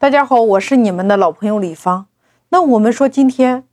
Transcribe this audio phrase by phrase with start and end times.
[0.00, 2.06] 大家好，我是你们的老朋友李芳。
[2.48, 3.64] 那我们说，今天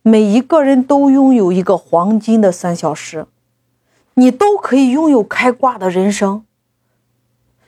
[0.00, 3.26] 每一个人都拥有一个黄金的三小时，
[4.14, 6.46] 你都可以拥有开挂的人生。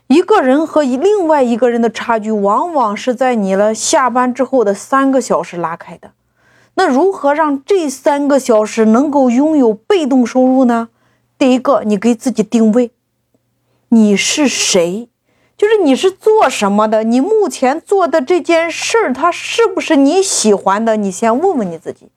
[0.06, 6.12] 一个人和另外一个人的差距，往往是在你了下班之后的三个小时拉开的。
[6.76, 10.88] 那如何让这三个小时能够拥有被动收入呢？
[11.36, 12.92] 第一个，你给自己定位，
[13.90, 15.10] 你是谁？
[15.56, 17.02] 就是你是做什么的？
[17.02, 20.96] 你目前做的这件事儿，它是不是你喜欢的？
[20.96, 22.10] 你先问问你自己。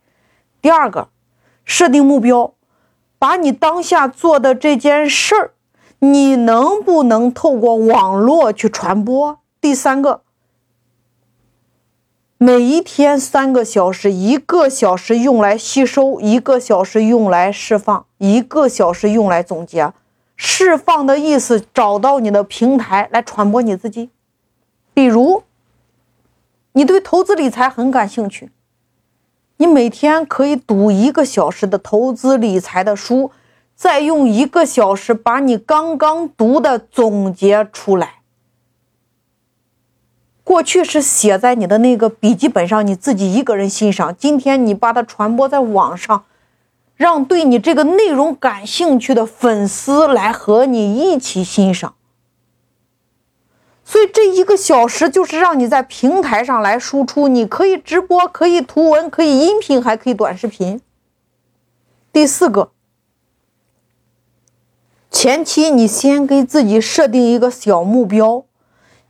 [0.61, 1.07] 第二个，
[1.63, 2.53] 设定目标，
[3.17, 5.51] 把你当下做的这件事儿，
[5.99, 9.39] 你能不能透过网络去传播？
[9.61, 10.21] 第三个，
[12.37, 19.93] 每一天三个小时，一个小时用来吸收，一个小时用来释放，一个小时用来总结。
[20.41, 24.09] 释放的意思，找到你的平台来传播你自己。
[24.93, 25.43] 比如，
[26.71, 28.49] 你对投资理财很感兴趣，
[29.57, 33.31] 你每天可以读一个小时的投资理财的书，
[33.75, 38.21] 再用一个小时把你刚刚读的总结出来。
[40.45, 44.15] 过去是写在你的那个笔记本上，你自己一个人欣赏。
[44.15, 46.23] 今天你把它传播在网上。
[46.99, 51.93] 让对你这个内容感兴趣的粉丝来和你一起欣赏，
[53.85, 57.29] 所以这一个小时就是让你在平台上来输出。
[57.29, 60.81] 你可以直播，可以图文，可以音频，还可以短视频。
[62.11, 62.71] 第四个，
[65.09, 68.43] 前期你先给自己设定一个小目标，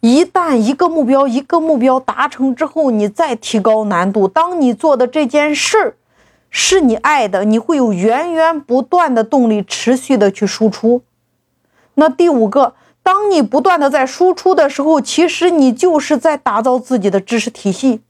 [0.02, 4.28] 一旦一个目标一个目标达成之后，你再提高难度。
[4.28, 5.96] 当你做的这件事儿。
[6.52, 11.04] 是你爱的，你会有源源不断的动力，持续的去输出。
[11.94, 18.02] 那第五个，当你不断的在输出的时候，其实你就是在打造自己的知识体系。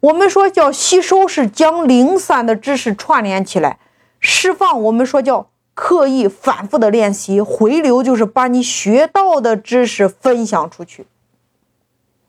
[0.00, 3.78] 我们说叫吸收，是将零散的知识串联起来；
[4.20, 11.06] 释放，我们说叫刻意反复的练习；回流，就是把你学到的知识分享出去。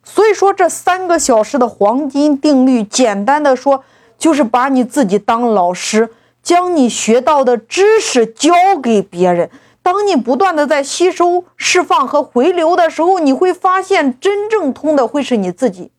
[0.04, 3.84] 所以说，这三个小时的黄金定律，简单的说。
[4.22, 6.12] 就是把你自己当老师，
[6.44, 9.50] 将你学到的知识教给别人。
[9.82, 15.90] 当你不断的在吸收、释放和回流的时候，你会发现真正通的会是你自己。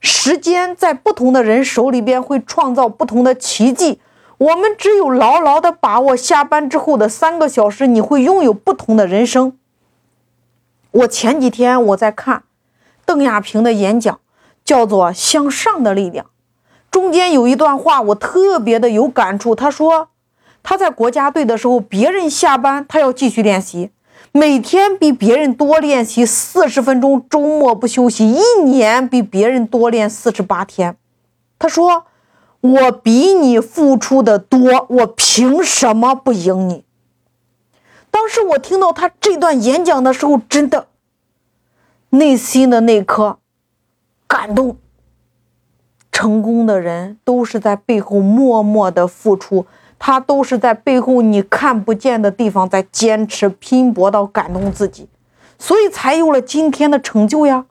[0.00, 4.00] 时间在不同的人手里边会创造不同的奇迹。
[4.38, 9.58] 我们只有牢牢的把握下班之后的三个小时，你会拥有不同的人生。
[10.92, 12.44] 我前几天我在看
[13.04, 14.18] 邓亚萍的演讲，
[14.64, 16.24] 叫做《向上的力量》。
[16.94, 19.52] 中间有一段话，我特别的有感触。
[19.52, 20.10] 他说，
[20.62, 23.90] 他在国家队的时候，别人下班，他要继续练习，
[24.30, 30.96] 每天比别人多练习四十分钟，周末不休息，一年比别人多练四十八天。
[31.58, 32.04] 他说，
[32.60, 36.84] 我比你付出的多，我凭什么不赢你？
[38.12, 40.86] 当时我听到他这段演讲的时候，真的
[42.10, 43.40] 内心的那颗
[44.28, 44.76] 感动。
[46.24, 49.66] 成功的人都是在背后默默的付出，
[49.98, 55.06] 他都是在背后你看不见的地方在坚持拼搏到感动自己，
[55.58, 57.66] 所以才有了今天的成就呀。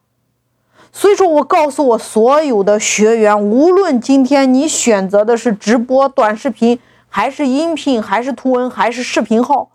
[0.91, 6.77] 所以说我告诉我所有的学员，无论今天你选择的是直播、短视频，
[7.09, 9.69] 还是音频，还是图文，还是视频号，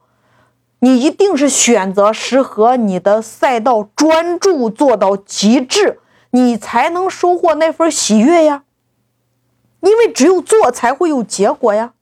[0.78, 5.98] 你一定是选择适合你的赛道，专注做到极致。
[6.30, 8.62] 你才能收获那份喜悦呀，
[9.80, 11.92] 因为只有做才会有结果呀。